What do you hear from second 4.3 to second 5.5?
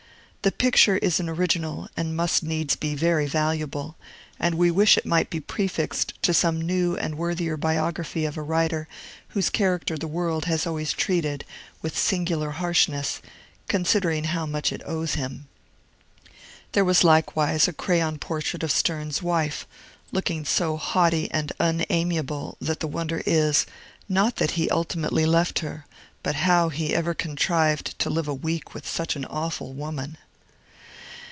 and we wish it might be